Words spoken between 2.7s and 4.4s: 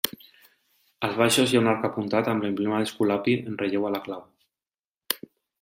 d'Esculapi en relleu a la clau.